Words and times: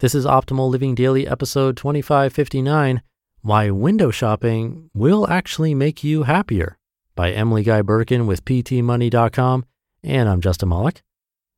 This 0.00 0.16
is 0.16 0.26
Optimal 0.26 0.70
Living 0.70 0.96
Daily, 0.96 1.24
episode 1.24 1.76
2559 1.76 3.00
Why 3.42 3.70
Window 3.70 4.10
Shopping 4.10 4.90
Will 4.92 5.24
Actually 5.30 5.72
Make 5.72 6.02
You 6.02 6.24
Happier 6.24 6.76
by 7.14 7.30
Emily 7.30 7.62
Guy 7.62 7.80
Birken 7.80 8.26
with 8.26 8.44
PTMoney.com. 8.44 9.64
And 10.02 10.28
I'm 10.28 10.40
Justin 10.40 10.70
Malik. 10.70 11.02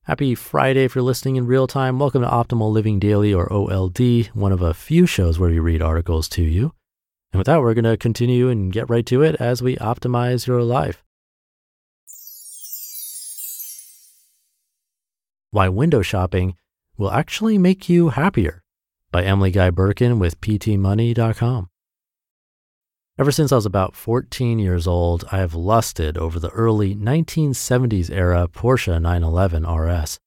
Happy 0.05 0.35
Friday 0.35 0.85
if 0.85 0.95
you're 0.95 1.03
listening 1.03 1.37
in 1.37 1.47
real 1.47 1.67
time. 1.67 1.99
Welcome 1.99 2.21
to 2.21 2.29
Optimal 2.29 2.71
Living 2.71 2.99
Daily, 2.99 3.33
or 3.33 3.51
OLD, 3.51 4.27
one 4.35 4.53
of 4.53 4.61
a 4.61 4.75
few 4.75 5.07
shows 5.07 5.39
where 5.39 5.49
we 5.49 5.59
read 5.59 5.81
articles 5.81 6.29
to 6.29 6.43
you. 6.43 6.75
And 7.33 7.39
with 7.39 7.47
that, 7.47 7.63
we're 7.63 7.73
going 7.73 7.85
to 7.85 7.97
continue 7.97 8.51
and 8.51 8.71
get 8.71 8.91
right 8.91 9.07
to 9.07 9.23
it 9.23 9.37
as 9.37 9.63
we 9.63 9.77
optimize 9.77 10.47
your 10.47 10.63
life. 10.63 11.03
Why 15.53 15.71
Window 15.71 16.03
Shopping 16.03 16.59
will 16.97 17.11
actually 17.11 17.59
make 17.59 17.89
you 17.89 18.11
happier 18.11 18.63
by 19.11 19.23
Emily 19.23 19.51
Guy 19.51 19.71
Birken 19.71 20.19
with 20.19 20.41
PTMoney.com. 20.41 21.69
Ever 23.19 23.33
since 23.33 23.51
I 23.51 23.57
was 23.57 23.65
about 23.65 23.97
14 23.97 24.59
years 24.59 24.87
old, 24.87 25.25
I 25.33 25.39
have 25.39 25.55
lusted 25.55 26.19
over 26.19 26.39
the 26.39 26.51
early 26.51 26.95
1970s 26.95 28.11
era 28.11 28.47
Porsche 28.47 29.01
911 29.01 29.65
RS. 29.65 30.19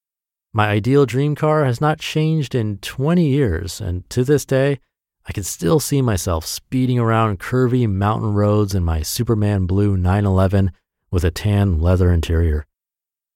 My 0.51 0.69
ideal 0.69 1.05
dream 1.05 1.35
car 1.35 1.65
has 1.65 1.79
not 1.79 1.99
changed 1.99 2.55
in 2.55 2.79
20 2.79 3.27
years, 3.27 3.79
and 3.79 4.09
to 4.09 4.23
this 4.23 4.43
day, 4.43 4.79
I 5.27 5.31
can 5.31 5.43
still 5.43 5.79
see 5.79 6.01
myself 6.01 6.47
speeding 6.47 6.97
around 6.97 7.39
curvy 7.39 7.87
mountain 7.87 8.33
roads 8.33 8.73
in 8.73 8.83
my 8.83 9.03
Superman 9.03 9.67
blue 9.67 9.95
911 9.95 10.71
with 11.11 11.23
a 11.23 11.29
tan 11.29 11.79
leather 11.79 12.11
interior. 12.11 12.65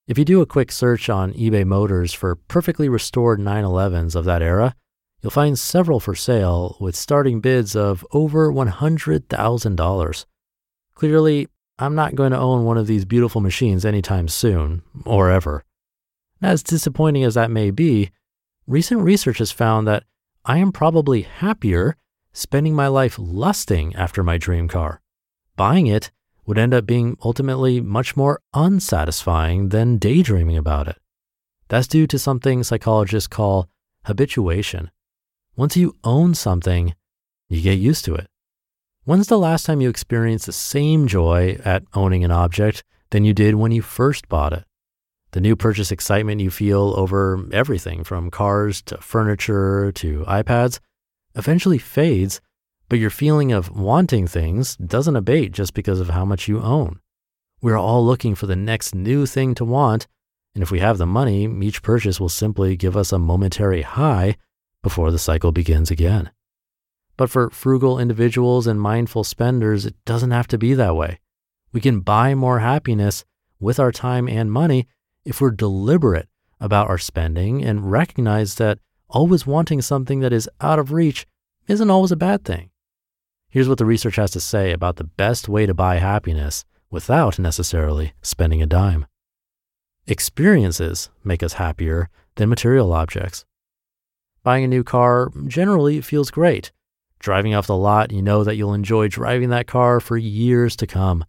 If 0.06 0.18
you 0.18 0.26
do 0.26 0.42
a 0.42 0.46
quick 0.46 0.70
search 0.70 1.09
on 1.09 1.32
eBay 1.32 1.66
Motors 1.66 2.12
for 2.12 2.36
perfectly 2.36 2.90
restored 2.90 3.40
911s 3.40 4.16
of 4.16 4.26
that 4.26 4.42
era, 4.42 4.76
you'll 5.22 5.32
find 5.32 5.58
several 5.58 6.02
for 6.02 6.14
sale 6.14 6.76
with 6.82 6.94
starting 6.94 7.40
bids 7.40 7.73
of 7.73 8.06
over 8.12 8.52
$100,000. 8.52 10.26
Clearly, 10.96 11.48
I'm 11.80 11.96
not 11.96 12.16
going 12.16 12.34
to 12.34 12.38
own 12.38 12.66
one 12.66 12.78
of 12.78 12.86
these 12.88 13.06
beautiful 13.06 13.40
machines 13.40 13.86
anytime 13.86 14.28
soon, 14.28 14.81
or 15.06 15.31
ever. 15.31 15.64
As 16.41 16.64
disappointing 16.64 17.24
as 17.24 17.35
that 17.35 17.50
may 17.50 17.72
be, 17.72 18.12
recent 18.68 19.00
research 19.00 19.38
has 19.38 19.53
found 19.53 19.88
that 19.88 20.03
I 20.44 20.58
am 20.58 20.74
probably 20.74 21.22
happier 21.22 21.96
spending 22.34 22.75
my 22.75 22.88
life 22.88 23.16
lusting 23.18 23.96
after 23.96 24.22
my 24.22 24.38
dream 24.38 24.68
car. 24.68 25.00
Buying 25.56 25.88
it 25.88 26.12
would 26.46 26.58
end 26.58 26.74
up 26.74 26.86
being 26.86 27.18
ultimately 27.24 27.80
much 27.81 28.16
more 28.16 28.42
unsatisfying 28.54 29.70
than 29.70 29.98
daydreaming 29.98 30.58
about 30.58 30.88
it. 30.88 30.98
That's 31.70 31.88
due 31.88 32.08
to 32.08 32.20
something 32.20 32.64
psychologists 32.64 33.28
call 33.28 33.70
habituation. 34.06 34.92
Once 35.56 35.78
you 35.78 35.96
own 36.03 36.34
something, 36.34 36.94
you 37.48 37.62
get 37.62 37.80
used 37.80 38.06
to 38.06 38.16
it. 38.16 38.28
When's 39.06 39.28
the 39.28 39.40
last 39.40 39.66
time 39.66 39.82
you 39.82 39.90
experienced 39.90 40.46
the 40.46 40.53
same 40.53 41.08
joy 41.08 41.58
at 41.64 41.84
owning 41.94 42.24
an 42.24 42.32
object 42.32 42.84
than 43.09 43.26
you 43.26 43.34
did 43.34 43.56
when 43.56 43.72
you 43.72 43.82
first 43.82 44.30
bought 44.30 44.53
it? 44.53 44.64
The 45.32 45.42
new 45.42 45.56
purchase 45.56 45.92
excitement 45.92 46.42
you 46.42 46.52
feel 46.52 46.94
over 46.96 47.46
everything 47.52 48.03
from 48.03 48.32
cars 48.32 48.82
to 48.84 48.98
furniture 48.98 49.92
to 49.94 50.24
iPads 50.28 50.80
eventually 51.36 51.80
fades 51.80 52.40
but 52.94 53.00
your 53.00 53.09
feeling 53.09 53.52
of 53.52 53.76
wanting 53.76 54.28
things 54.28 54.76
doesn't 54.76 55.16
abate 55.16 55.52
just 55.52 55.74
because 55.74 56.00
of 56.00 56.12
how 56.12 56.24
much 56.24 56.48
you 56.48 56.62
own. 56.62 57.00
We're 57.59 57.76
all 57.76 58.06
looking 58.06 58.36
for 58.36 58.46
the 58.46 58.56
next 58.56 58.94
new 58.94 59.26
thing 59.26 59.56
to 59.56 59.66
want, 59.66 60.06
and 60.54 60.62
if 60.62 60.70
we 60.70 60.78
have 60.78 61.00
the 61.00 61.08
money, 61.08 61.46
each 61.66 61.82
purchase 61.82 62.20
will 62.20 62.30
simply 62.30 62.76
give 62.76 62.96
us 62.96 63.12
a 63.12 63.18
momentary 63.18 63.82
high 63.82 64.38
before 64.84 65.09
the 65.09 65.18
cycle 65.18 65.52
begins 65.52 65.90
again. 65.90 66.30
But 67.18 67.32
for 67.32 67.50
frugal 67.50 67.98
individuals 67.98 68.68
and 68.68 68.80
mindful 68.80 69.24
spenders, 69.24 69.88
it 69.88 69.96
doesn't 70.06 70.30
have 70.30 70.50
to 70.50 70.59
be 70.59 70.76
that 70.76 70.96
way. 70.96 71.20
We 71.72 71.82
can 71.82 72.02
buy 72.02 72.36
more 72.36 72.59
happiness 72.59 73.26
with 73.59 73.80
our 73.80 73.92
time 73.92 74.30
and 74.30 74.52
money 74.52 74.88
if 75.26 75.42
we're 75.42 75.50
deliberate 75.50 76.30
about 76.59 76.90
our 76.90 77.00
spending 77.00 77.66
and 77.66 77.92
recognize 77.92 78.53
that 78.58 78.78
always 79.09 79.48
wanting 79.48 79.82
something 79.82 80.20
that 80.20 80.32
is 80.32 80.48
out 80.62 80.78
of 80.78 80.92
reach 80.92 81.26
isn't 81.68 81.90
always 81.90 82.12
a 82.12 82.16
bad 82.16 82.46
thing. 82.46 82.70
Here's 83.53 83.69
what 83.69 83.78
the 83.78 83.86
research 83.86 84.16
has 84.16 84.31
to 84.31 84.40
say 84.40 84.72
about 84.72 84.96
the 84.96 85.03
best 85.03 85.47
way 85.47 85.68
to 85.68 85.75
buy 85.75 85.97
happiness 85.97 86.66
without 86.90 87.38
necessarily 87.38 88.14
spending 88.24 88.64
a 88.64 88.66
dime. 88.66 89.06
Experiences 90.08 91.12
make 91.24 91.44
us 91.44 91.53
happier 91.53 92.09
than 92.34 92.50
material 92.50 92.91
objects. 92.91 93.46
Buying 94.41 94.64
a 94.64 94.68
new 94.68 94.84
car 94.84 95.31
generally 95.46 96.02
feels 96.02 96.31
great. 96.31 96.72
Driving 97.19 97.53
off 97.53 97.68
the 97.68 97.78
lot, 97.78 98.12
you 98.12 98.24
know 98.24 98.44
that 98.44 98.56
you'll 98.56 98.74
enjoy 98.74 99.08
driving 99.08 99.50
that 99.50 99.68
car 99.68 100.00
for 100.00 100.18
years 100.18 100.75
to 100.78 100.88
come. 100.88 101.24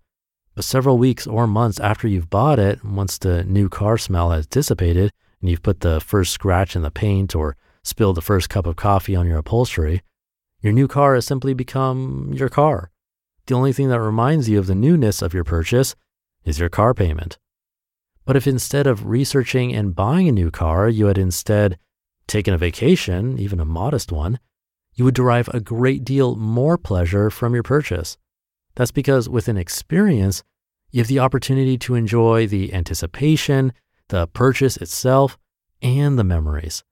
But 0.55 0.65
several 0.65 0.97
weeks 0.97 1.27
or 1.27 1.47
months 1.47 1.79
after 1.79 2.09
you've 2.09 2.31
bought 2.31 2.59
it, 2.59 2.83
once 2.83 3.19
the 3.19 3.45
new 3.45 3.69
car 3.69 3.99
smell 3.99 4.31
has 4.31 4.47
dissipated 4.47 5.12
and 5.43 5.51
you've 5.51 5.62
put 5.62 5.81
the 5.81 6.01
first 6.01 6.33
scratch 6.33 6.75
in 6.75 6.81
the 6.81 6.91
paint 6.91 7.37
or 7.37 7.55
spilled 7.83 8.17
the 8.17 8.23
first 8.23 8.49
cup 8.49 8.65
of 8.65 8.77
coffee 8.77 9.15
on 9.15 9.27
your 9.27 9.37
upholstery, 9.37 10.01
your 10.65 10.73
new 10.73 10.89
car 10.89 11.15
has 11.15 11.27
simply 11.27 11.53
become 11.53 12.33
your 12.33 12.49
car. 12.49 12.91
The 13.45 13.55
only 13.55 13.75
thing 13.75 13.91
that 13.91 14.01
reminds 14.01 14.49
you 14.49 14.59
of 14.59 14.67
the 14.67 14.75
newness 14.75 15.21
of 15.21 15.35
your 15.35 15.45
purchase 15.45 15.95
is 16.47 16.59
your 16.59 16.71
car 16.71 16.95
payment. 16.95 17.37
But 18.25 18.35
if 18.35 18.47
instead 18.47 18.87
of 18.87 19.05
researching 19.05 19.75
and 19.75 19.95
buying 19.95 20.27
a 20.27 20.33
new 20.33 20.51
car, 20.51 20.89
you 20.89 21.05
had 21.05 21.19
instead 21.19 21.79
taken 22.27 22.55
a 22.55 22.59
vacation, 22.59 23.39
even 23.39 23.61
a 23.61 23.67
modest 23.67 24.11
one, 24.11 24.41
you 24.95 25.05
would 25.05 25.15
derive 25.15 25.49
a 25.49 25.61
great 25.61 26.03
deal 26.03 26.35
more 26.35 26.79
pleasure 26.79 27.29
from 27.29 27.53
your 27.53 27.63
purchase. 27.63 28.17
That's 28.75 28.91
because 28.91 29.29
with 29.29 29.49
an 29.49 29.59
experience, 29.59 30.43
you 30.91 31.01
have 31.01 31.09
the 31.09 31.19
opportunity 31.19 31.77
to 31.77 31.95
enjoy 31.95 32.47
the 32.47 32.73
anticipation, 32.73 33.75
the 34.09 34.29
purchase 34.29 34.79
itself, 34.79 35.37
and 35.83 36.19
the 36.19 36.25
memories. 36.25 36.85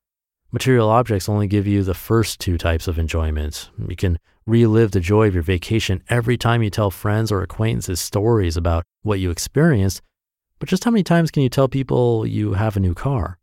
Material 0.52 0.90
objects 0.90 1.30
only 1.30 1.46
give 1.46 1.66
you 1.66 1.82
the 1.82 1.94
first 1.94 2.38
two 2.38 2.58
types 2.58 2.86
of 2.86 2.98
enjoyment. 2.98 3.70
You 3.88 3.96
can 3.96 4.18
relive 4.44 4.90
the 4.90 5.00
joy 5.00 5.28
of 5.28 5.34
your 5.34 5.42
vacation 5.42 6.02
every 6.10 6.36
time 6.36 6.62
you 6.62 6.68
tell 6.68 6.90
friends 6.90 7.32
or 7.32 7.42
acquaintances 7.42 8.00
stories 8.00 8.54
about 8.54 8.84
what 9.02 9.18
you 9.18 9.30
experienced, 9.30 10.02
but 10.58 10.68
just 10.68 10.84
how 10.84 10.90
many 10.90 11.02
times 11.02 11.30
can 11.30 11.42
you 11.42 11.48
tell 11.48 11.68
people 11.68 12.26
you 12.26 12.52
have 12.52 12.76
a 12.76 12.80
new 12.80 12.92
car? 12.92 13.38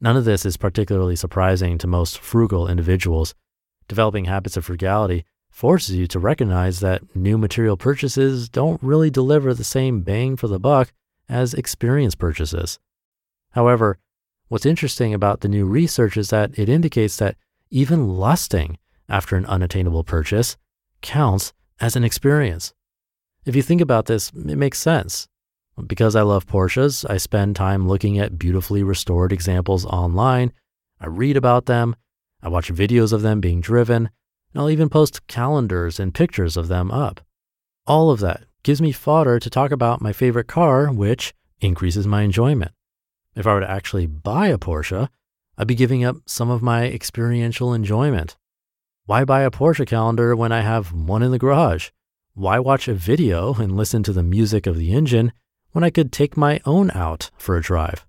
None 0.00 0.16
of 0.16 0.24
this 0.24 0.46
is 0.46 0.56
particularly 0.56 1.14
surprising 1.14 1.76
to 1.76 1.86
most 1.86 2.18
frugal 2.18 2.68
individuals. 2.68 3.34
Developing 3.86 4.24
habits 4.24 4.56
of 4.56 4.64
frugality 4.64 5.26
forces 5.50 5.94
you 5.94 6.06
to 6.06 6.18
recognize 6.18 6.80
that 6.80 7.14
new 7.14 7.36
material 7.36 7.76
purchases 7.76 8.48
don't 8.48 8.82
really 8.82 9.10
deliver 9.10 9.52
the 9.52 9.62
same 9.62 10.00
bang 10.00 10.36
for 10.36 10.48
the 10.48 10.58
buck 10.58 10.90
as 11.28 11.52
experience 11.52 12.14
purchases. 12.14 12.78
However, 13.50 13.98
What's 14.48 14.66
interesting 14.66 15.14
about 15.14 15.40
the 15.40 15.48
new 15.48 15.64
research 15.64 16.16
is 16.16 16.30
that 16.30 16.58
it 16.58 16.68
indicates 16.68 17.16
that 17.16 17.36
even 17.70 18.08
lusting 18.08 18.78
after 19.08 19.36
an 19.36 19.46
unattainable 19.46 20.04
purchase 20.04 20.56
counts 21.00 21.52
as 21.80 21.96
an 21.96 22.04
experience. 22.04 22.72
If 23.44 23.56
you 23.56 23.62
think 23.62 23.80
about 23.80 24.06
this, 24.06 24.30
it 24.30 24.56
makes 24.56 24.78
sense. 24.78 25.28
Because 25.86 26.14
I 26.14 26.22
love 26.22 26.46
Porsches, 26.46 27.04
I 27.08 27.16
spend 27.16 27.56
time 27.56 27.88
looking 27.88 28.18
at 28.18 28.38
beautifully 28.38 28.82
restored 28.82 29.32
examples 29.32 29.84
online. 29.84 30.52
I 31.00 31.06
read 31.06 31.36
about 31.36 31.66
them. 31.66 31.96
I 32.42 32.48
watch 32.48 32.72
videos 32.72 33.12
of 33.12 33.22
them 33.22 33.40
being 33.40 33.60
driven, 33.60 34.08
and 34.52 34.60
I'll 34.60 34.70
even 34.70 34.88
post 34.88 35.26
calendars 35.26 35.98
and 35.98 36.14
pictures 36.14 36.56
of 36.56 36.68
them 36.68 36.90
up. 36.90 37.20
All 37.86 38.10
of 38.10 38.20
that 38.20 38.44
gives 38.62 38.80
me 38.80 38.92
fodder 38.92 39.38
to 39.40 39.50
talk 39.50 39.72
about 39.72 40.00
my 40.00 40.12
favorite 40.12 40.46
car, 40.46 40.92
which 40.92 41.34
increases 41.60 42.06
my 42.06 42.22
enjoyment. 42.22 42.72
If 43.36 43.46
I 43.46 43.54
were 43.54 43.60
to 43.60 43.70
actually 43.70 44.06
buy 44.06 44.48
a 44.48 44.58
Porsche, 44.58 45.08
I'd 45.58 45.66
be 45.66 45.74
giving 45.74 46.04
up 46.04 46.16
some 46.26 46.50
of 46.50 46.62
my 46.62 46.86
experiential 46.86 47.74
enjoyment. 47.74 48.36
Why 49.06 49.24
buy 49.24 49.42
a 49.42 49.50
Porsche 49.50 49.86
calendar 49.86 50.36
when 50.36 50.52
I 50.52 50.60
have 50.60 50.92
one 50.92 51.22
in 51.22 51.30
the 51.30 51.38
garage? 51.38 51.90
Why 52.34 52.58
watch 52.58 52.88
a 52.88 52.94
video 52.94 53.54
and 53.54 53.76
listen 53.76 54.02
to 54.04 54.12
the 54.12 54.22
music 54.22 54.66
of 54.66 54.76
the 54.76 54.92
engine 54.92 55.32
when 55.72 55.84
I 55.84 55.90
could 55.90 56.12
take 56.12 56.36
my 56.36 56.60
own 56.64 56.90
out 56.92 57.30
for 57.36 57.56
a 57.56 57.62
drive? 57.62 58.06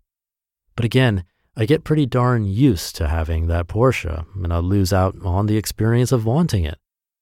But 0.76 0.86
again, 0.86 1.26
I 1.56 1.66
get 1.66 1.84
pretty 1.84 2.06
darn 2.06 2.46
used 2.46 2.96
to 2.98 3.08
having 3.08 3.48
that 3.48 3.68
Porsche 3.68 4.26
and 4.36 4.54
I 4.54 4.60
lose 4.60 4.94
out 4.94 5.16
on 5.24 5.46
the 5.46 5.58
experience 5.58 6.12
of 6.12 6.26
wanting 6.26 6.66
it. 6.66 6.78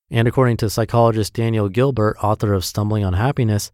And 0.10 0.28
according 0.28 0.58
to 0.58 0.70
psychologist 0.70 1.34
Daniel 1.34 1.70
Gilbert, 1.70 2.18
author 2.22 2.54
of 2.54 2.66
Stumbling 2.66 3.06
on 3.06 3.14
Happiness, 3.14 3.72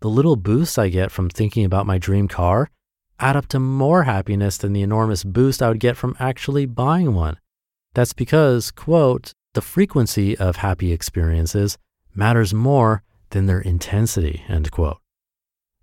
the 0.00 0.08
little 0.08 0.36
boosts 0.36 0.78
I 0.78 0.88
get 0.88 1.10
from 1.10 1.28
thinking 1.28 1.64
about 1.64 1.86
my 1.86 1.98
dream 1.98 2.28
car 2.28 2.70
add 3.22 3.36
up 3.36 3.46
to 3.46 3.60
more 3.60 4.02
happiness 4.02 4.58
than 4.58 4.72
the 4.72 4.82
enormous 4.82 5.22
boost 5.22 5.62
I 5.62 5.68
would 5.68 5.78
get 5.78 5.96
from 5.96 6.16
actually 6.18 6.66
buying 6.66 7.14
one. 7.14 7.38
That's 7.94 8.12
because, 8.12 8.72
quote, 8.72 9.32
the 9.54 9.62
frequency 9.62 10.36
of 10.36 10.56
happy 10.56 10.92
experiences 10.92 11.78
matters 12.14 12.52
more 12.52 13.02
than 13.30 13.46
their 13.46 13.60
intensity, 13.60 14.42
end 14.48 14.72
quote. 14.72 14.98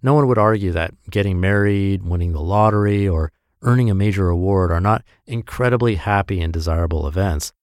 No 0.04 0.14
one 0.14 0.28
would 0.28 0.38
argue 0.38 0.72
that 0.74 0.94
getting 1.10 1.40
married, 1.40 2.04
winning 2.04 2.34
the 2.34 2.42
lottery, 2.42 3.08
or 3.08 3.32
earning 3.62 3.90
a 3.90 3.96
major 3.96 4.30
award 4.30 4.72
are 4.72 4.82
not 4.82 5.04
incredibly 5.26 5.96
happy 5.96 6.42
and 6.42 6.52
desirable 6.52 7.08
events. 7.08 7.54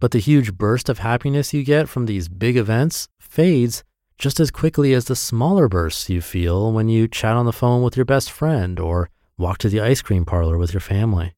But 0.00 0.10
the 0.10 0.18
huge 0.18 0.54
burst 0.54 0.88
of 0.88 0.98
happiness 0.98 1.54
you 1.54 1.62
get 1.62 1.88
from 1.88 2.06
these 2.06 2.28
big 2.28 2.56
events 2.56 3.08
fades 3.20 3.84
just 4.18 4.40
as 4.40 4.50
quickly 4.50 4.92
as 4.92 5.06
the 5.06 5.16
smaller 5.16 5.68
bursts 5.68 6.10
you 6.10 6.20
feel 6.20 6.72
when 6.72 6.88
you 6.88 7.06
chat 7.06 7.36
on 7.36 7.46
the 7.46 7.52
phone 7.52 7.82
with 7.82 7.96
your 7.96 8.04
best 8.04 8.30
friend 8.30 8.78
or 8.78 9.08
walk 9.40 9.58
to 9.58 9.68
the 9.68 9.80
ice 9.80 10.02
cream 10.02 10.24
parlor 10.24 10.58
with 10.58 10.72
your 10.72 10.80
family. 10.80 11.34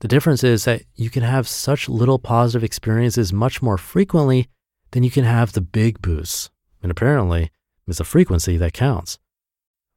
The 0.00 0.08
difference 0.08 0.44
is 0.44 0.64
that 0.64 0.82
you 0.94 1.10
can 1.10 1.22
have 1.22 1.48
such 1.48 1.88
little 1.88 2.18
positive 2.18 2.62
experiences 2.62 3.32
much 3.32 3.60
more 3.60 3.78
frequently 3.78 4.48
than 4.92 5.02
you 5.02 5.10
can 5.10 5.24
have 5.24 5.52
the 5.52 5.60
big 5.60 6.00
boosts. 6.00 6.50
And 6.82 6.90
apparently, 6.90 7.50
it's 7.86 7.98
the 7.98 8.04
frequency 8.04 8.56
that 8.56 8.72
counts. 8.72 9.18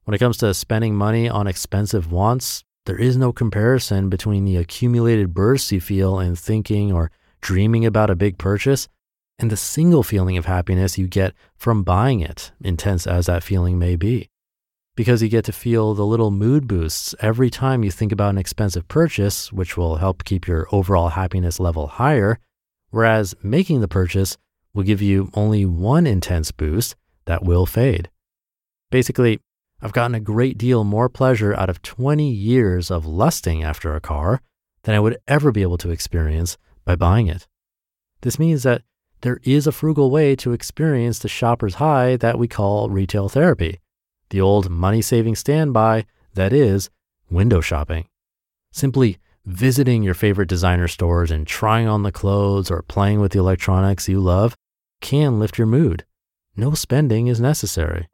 When 0.04 0.14
it 0.14 0.18
comes 0.18 0.36
to 0.38 0.52
spending 0.52 0.94
money 0.94 1.28
on 1.28 1.46
expensive 1.46 2.12
wants, 2.12 2.64
there 2.86 2.98
is 2.98 3.16
no 3.16 3.32
comparison 3.32 4.10
between 4.10 4.44
the 4.44 4.56
accumulated 4.56 5.32
bursts 5.32 5.72
you 5.72 5.80
feel 5.80 6.18
in 6.18 6.36
thinking 6.36 6.92
or 6.92 7.10
dreaming 7.40 7.86
about 7.86 8.10
a 8.10 8.16
big 8.16 8.36
purchase 8.36 8.88
and 9.38 9.50
the 9.50 9.56
single 9.56 10.02
feeling 10.02 10.36
of 10.36 10.44
happiness 10.44 10.98
you 10.98 11.08
get 11.08 11.34
from 11.56 11.82
buying 11.82 12.20
it, 12.20 12.52
intense 12.60 13.06
as 13.06 13.26
that 13.26 13.42
feeling 13.42 13.78
may 13.78 13.96
be. 13.96 14.28
Because 14.96 15.22
you 15.22 15.28
get 15.28 15.44
to 15.46 15.52
feel 15.52 15.94
the 15.94 16.06
little 16.06 16.30
mood 16.30 16.68
boosts 16.68 17.14
every 17.18 17.50
time 17.50 17.82
you 17.82 17.90
think 17.90 18.12
about 18.12 18.30
an 18.30 18.38
expensive 18.38 18.86
purchase, 18.86 19.52
which 19.52 19.76
will 19.76 19.96
help 19.96 20.24
keep 20.24 20.46
your 20.46 20.68
overall 20.70 21.08
happiness 21.08 21.58
level 21.58 21.88
higher, 21.88 22.38
whereas 22.90 23.34
making 23.42 23.80
the 23.80 23.88
purchase 23.88 24.36
will 24.72 24.84
give 24.84 25.02
you 25.02 25.30
only 25.34 25.64
one 25.64 26.06
intense 26.06 26.52
boost 26.52 26.94
that 27.24 27.44
will 27.44 27.66
fade. 27.66 28.08
Basically, 28.90 29.40
I've 29.82 29.92
gotten 29.92 30.14
a 30.14 30.20
great 30.20 30.56
deal 30.56 30.84
more 30.84 31.08
pleasure 31.08 31.54
out 31.54 31.68
of 31.68 31.82
20 31.82 32.30
years 32.30 32.90
of 32.90 33.04
lusting 33.04 33.64
after 33.64 33.94
a 33.94 34.00
car 34.00 34.40
than 34.84 34.94
I 34.94 35.00
would 35.00 35.18
ever 35.26 35.50
be 35.50 35.62
able 35.62 35.78
to 35.78 35.90
experience 35.90 36.56
by 36.84 36.94
buying 36.94 37.26
it. 37.26 37.48
This 38.20 38.38
means 38.38 38.62
that 38.62 38.82
there 39.22 39.40
is 39.42 39.66
a 39.66 39.72
frugal 39.72 40.10
way 40.10 40.36
to 40.36 40.52
experience 40.52 41.18
the 41.18 41.28
shopper's 41.28 41.74
high 41.74 42.16
that 42.16 42.38
we 42.38 42.46
call 42.46 42.90
retail 42.90 43.28
therapy, 43.28 43.80
the 44.34 44.40
old 44.40 44.68
money 44.68 45.00
saving 45.00 45.36
standby 45.36 46.04
that 46.34 46.52
is 46.52 46.90
window 47.30 47.60
shopping. 47.60 48.04
Simply 48.72 49.18
visiting 49.46 50.02
your 50.02 50.14
favorite 50.14 50.48
designer 50.48 50.88
stores 50.88 51.30
and 51.30 51.46
trying 51.46 51.86
on 51.86 52.02
the 52.02 52.10
clothes 52.10 52.68
or 52.68 52.82
playing 52.82 53.20
with 53.20 53.30
the 53.30 53.38
electronics 53.38 54.08
you 54.08 54.18
love 54.18 54.56
can 55.00 55.38
lift 55.38 55.56
your 55.56 55.68
mood. 55.68 56.04
No 56.56 56.74
spending 56.74 57.28
is 57.28 57.40
necessary. 57.40 58.08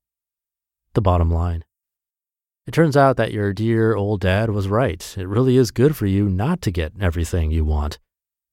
The 0.92 1.00
bottom 1.00 1.30
line. 1.30 1.64
It 2.66 2.74
turns 2.74 2.98
out 2.98 3.16
that 3.16 3.32
your 3.32 3.54
dear 3.54 3.94
old 3.94 4.20
dad 4.20 4.50
was 4.50 4.68
right. 4.68 5.02
It 5.16 5.26
really 5.26 5.56
is 5.56 5.70
good 5.70 5.96
for 5.96 6.04
you 6.04 6.28
not 6.28 6.60
to 6.62 6.70
get 6.70 6.92
everything 7.00 7.50
you 7.50 7.64
want. 7.64 7.98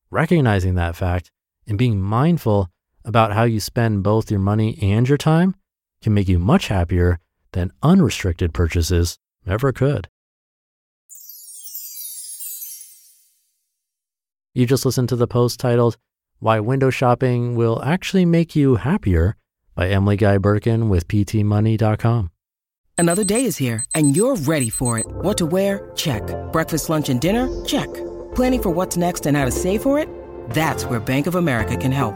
Recognizing 0.10 0.76
that 0.76 0.96
fact 0.96 1.32
and 1.68 1.78
being 1.78 2.00
mindful 2.00 2.70
about 3.04 3.34
how 3.34 3.44
you 3.44 3.60
spend 3.60 4.04
both 4.04 4.32
your 4.32 4.40
money 4.40 4.80
and 4.82 5.10
your 5.10 5.18
time 5.18 5.54
can 6.02 6.14
make 6.14 6.30
you 6.30 6.40
much 6.40 6.70
happier 6.70 7.20
than 7.58 7.72
unrestricted 7.82 8.54
purchases 8.54 9.18
ever 9.48 9.72
could. 9.72 10.08
You 14.54 14.66
just 14.66 14.86
listened 14.86 15.10
to 15.10 15.16
the 15.16 15.28
post 15.28 15.60
titled, 15.60 15.98
Why 16.40 16.60
Window 16.60 16.90
Shopping 16.92 17.56
Will 17.56 17.82
Actually 17.84 18.26
Make 18.26 18.56
You 18.56 18.76
Happier 18.76 19.36
by 19.76 19.90
Emily 19.90 20.18
Guy 20.18 20.38
Birken 20.38 20.90
with 20.90 21.08
PTMoney.com. 21.08 22.32
Another 23.00 23.24
day 23.24 23.46
is 23.46 23.58
here 23.58 23.86
and 23.94 24.16
you're 24.16 24.36
ready 24.36 24.70
for 24.70 25.00
it. 25.00 25.06
What 25.08 25.38
to 25.38 25.46
wear? 25.46 25.92
Check. 25.96 26.24
Breakfast, 26.52 26.90
lunch, 26.90 27.10
and 27.10 27.22
dinner? 27.22 27.48
Check. 27.66 27.92
Planning 28.36 28.64
for 28.64 28.70
what's 28.72 28.98
next 28.98 29.26
and 29.26 29.38
how 29.38 29.46
to 29.46 29.52
save 29.52 29.82
for 29.82 30.00
it? 30.00 30.10
That's 30.50 30.86
where 30.86 31.00
Bank 31.00 31.28
of 31.28 31.36
America 31.36 31.78
can 31.78 31.92
help. 31.92 32.16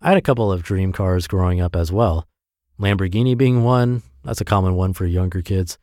I 0.00 0.08
had 0.08 0.16
a 0.16 0.22
couple 0.22 0.52
of 0.52 0.62
dream 0.62 0.92
cars 0.92 1.26
growing 1.26 1.60
up 1.60 1.74
as 1.74 1.90
well. 1.90 2.28
Lamborghini 2.78 3.36
being 3.36 3.64
one, 3.64 4.02
that's 4.22 4.40
a 4.40 4.44
common 4.44 4.76
one 4.76 4.92
for 4.92 5.06
younger 5.06 5.42
kids. 5.42 5.76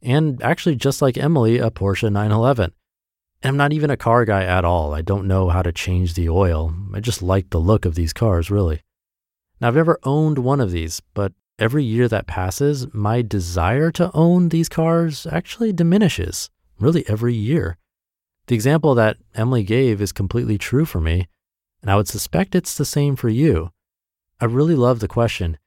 And 0.00 0.42
actually, 0.42 0.76
just 0.76 1.02
like 1.02 1.18
Emily, 1.18 1.58
a 1.58 1.70
Porsche 1.70 2.10
911. 2.10 2.72
And 3.42 3.50
I'm 3.50 3.56
not 3.58 3.74
even 3.74 3.90
a 3.90 3.96
car 3.96 4.24
guy 4.24 4.44
at 4.44 4.64
all. 4.64 4.94
I 4.94 5.02
don't 5.02 5.26
know 5.26 5.50
how 5.50 5.62
to 5.62 5.70
change 5.70 6.14
the 6.14 6.30
oil. 6.30 6.74
I 6.94 7.00
just 7.00 7.20
like 7.22 7.50
the 7.50 7.60
look 7.60 7.84
of 7.84 7.94
these 7.94 8.12
cars, 8.14 8.50
really. 8.50 8.80
Now, 9.60 9.68
I've 9.68 9.74
never 9.74 9.98
owned 10.02 10.38
one 10.38 10.60
of 10.60 10.70
these, 10.70 11.02
but 11.12 11.32
every 11.58 11.84
year 11.84 12.08
that 12.08 12.26
passes, 12.26 12.86
my 12.94 13.20
desire 13.20 13.90
to 13.92 14.10
own 14.14 14.48
these 14.48 14.68
cars 14.68 15.26
actually 15.30 15.72
diminishes, 15.72 16.48
really 16.80 17.06
every 17.06 17.34
year. 17.34 17.76
The 18.46 18.54
example 18.54 18.94
that 18.94 19.18
Emily 19.34 19.62
gave 19.62 20.00
is 20.00 20.12
completely 20.12 20.56
true 20.56 20.86
for 20.86 21.00
me, 21.00 21.28
and 21.82 21.90
I 21.90 21.96
would 21.96 22.08
suspect 22.08 22.54
it's 22.54 22.76
the 22.76 22.84
same 22.84 23.16
for 23.16 23.28
you. 23.28 23.70
I 24.40 24.44
really 24.44 24.74
love 24.74 25.00
the 25.00 25.08
question 25.08 25.58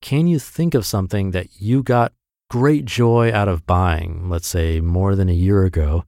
Can 0.00 0.26
you 0.26 0.38
think 0.38 0.74
of 0.74 0.86
something 0.86 1.32
that 1.32 1.60
you 1.60 1.82
got 1.82 2.12
great 2.48 2.84
joy 2.84 3.32
out 3.32 3.48
of 3.48 3.66
buying, 3.66 4.28
let's 4.28 4.48
say 4.48 4.80
more 4.80 5.14
than 5.14 5.28
a 5.28 5.34
year 5.34 5.64
ago, 5.64 6.04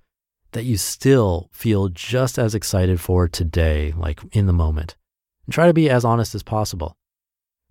that 0.53 0.65
you 0.65 0.77
still 0.77 1.49
feel 1.53 1.89
just 1.89 2.39
as 2.39 2.55
excited 2.55 3.01
for 3.01 3.29
today, 3.29 3.93
like 3.97 4.21
in 4.33 4.47
the 4.47 4.53
moment? 4.53 4.97
And 5.47 5.53
try 5.53 5.67
to 5.67 5.75
be 5.75 5.91
as 5.91 6.05
honest 6.05 6.35
as 6.35 6.43
possible. 6.43 6.97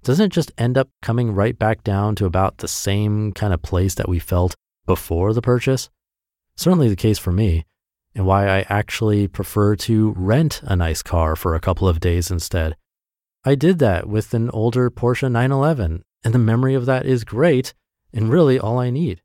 Doesn't 0.04 0.26
it 0.26 0.32
just 0.32 0.52
end 0.58 0.78
up 0.78 0.90
coming 1.02 1.34
right 1.34 1.58
back 1.58 1.84
down 1.84 2.16
to 2.16 2.26
about 2.26 2.58
the 2.58 2.68
same 2.68 3.34
kind 3.34 3.54
of 3.54 3.62
place 3.62 3.94
that 3.96 4.10
we 4.10 4.20
felt 4.20 4.56
before 4.86 5.34
the 5.34 5.42
purchase? 5.42 5.90
Certainly 6.56 6.90
the 6.90 6.96
case 6.96 7.20
for 7.20 7.32
me 7.32 7.66
and 8.16 8.26
why 8.26 8.48
I 8.48 8.66
actually 8.70 9.28
prefer 9.28 9.76
to 9.78 10.14
rent 10.18 10.62
a 10.64 10.76
nice 10.76 11.02
car 11.02 11.36
for 11.36 11.56
a 11.56 11.60
couple 11.60 11.88
of 11.88 12.00
days 12.00 12.30
instead. 12.30 12.76
I 13.44 13.56
did 13.56 13.80
that 13.80 14.08
with 14.08 14.34
an 14.34 14.50
older 14.52 14.90
Porsche 14.90 15.32
911, 15.32 16.04
and 16.24 16.34
the 16.34 16.40
memory 16.40 16.76
of 16.76 16.86
that 16.86 17.06
is 17.06 17.24
great 17.24 17.74
and 18.14 18.30
really 18.30 18.60
all 18.60 18.80
I 18.80 18.90
need. 18.90 19.22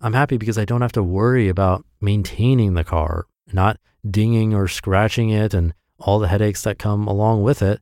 I'm 0.00 0.12
happy 0.12 0.36
because 0.36 0.58
I 0.58 0.64
don't 0.64 0.82
have 0.82 0.92
to 0.92 1.02
worry 1.02 1.48
about 1.48 1.86
maintaining 2.00 2.74
the 2.74 2.84
car, 2.84 3.26
not 3.52 3.78
dinging 4.08 4.54
or 4.54 4.68
scratching 4.68 5.30
it 5.30 5.54
and 5.54 5.72
all 5.98 6.18
the 6.18 6.28
headaches 6.28 6.62
that 6.62 6.78
come 6.78 7.06
along 7.06 7.42
with 7.42 7.62
it, 7.62 7.80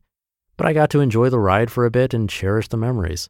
but 0.57 0.65
I 0.65 0.73
got 0.73 0.89
to 0.91 1.01
enjoy 1.01 1.29
the 1.29 1.39
ride 1.39 1.71
for 1.71 1.85
a 1.85 1.91
bit 1.91 2.13
and 2.13 2.29
cherish 2.29 2.69
the 2.69 2.77
memories. 2.77 3.29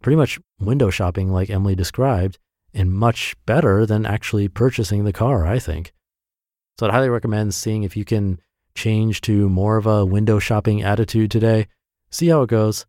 Pretty 0.00 0.16
much 0.16 0.38
window 0.60 0.90
shopping, 0.90 1.32
like 1.32 1.50
Emily 1.50 1.74
described, 1.74 2.38
and 2.72 2.92
much 2.92 3.34
better 3.46 3.84
than 3.84 4.06
actually 4.06 4.48
purchasing 4.48 5.04
the 5.04 5.12
car, 5.12 5.46
I 5.46 5.58
think. 5.58 5.92
So 6.80 6.86
I'd 6.86 6.92
highly 6.92 7.10
recommend 7.10 7.52
seeing 7.52 7.82
if 7.82 7.94
you 7.94 8.06
can 8.06 8.40
change 8.74 9.20
to 9.22 9.50
more 9.50 9.76
of 9.76 9.84
a 9.84 10.06
window 10.06 10.38
shopping 10.38 10.82
attitude 10.82 11.30
today. 11.30 11.66
See 12.08 12.28
how 12.28 12.40
it 12.40 12.48
goes. 12.48 12.86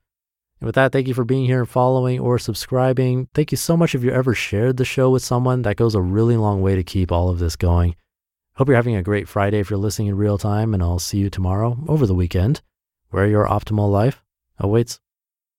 And 0.62 0.65
with 0.65 0.75
that, 0.75 0.93
thank 0.93 1.10
you 1.10 1.13
for 1.13 1.25
being 1.25 1.43
here 1.43 1.60
and 1.60 1.67
following 1.67 2.17
or 2.17 2.39
subscribing. 2.39 3.27
Thank 3.33 3.51
you 3.51 3.57
so 3.57 3.75
much 3.75 3.93
if 3.93 4.01
you 4.01 4.12
ever 4.12 4.33
shared 4.33 4.77
the 4.77 4.86
show 4.86 5.10
with 5.10 5.25
someone. 5.25 5.63
That 5.63 5.75
goes 5.75 5.93
a 5.93 6.00
really 6.00 6.38
long 6.38 6.62
way 6.62 6.77
to 6.77 6.86
keep 6.86 7.12
all 7.12 7.27
of 7.27 7.39
this 7.39 7.57
going. 7.57 7.98
Hope 8.55 8.69
you're 8.69 8.77
having 8.77 8.95
a 8.95 9.03
great 9.03 9.27
Friday 9.27 9.60
if 9.60 9.69
you're 9.69 9.77
listening 9.77 10.07
in 10.07 10.15
real 10.15 10.38
time, 10.38 10.74
and 10.74 10.81
I'll 10.81 10.98
see 10.98 11.17
you 11.17 11.29
tomorrow 11.29 11.77
over 11.89 12.07
the 12.07 12.15
weekend 12.15 12.62
where 13.10 13.27
your 13.27 13.45
optimal 13.45 13.91
life 13.91 14.24
awaits. 14.57 15.01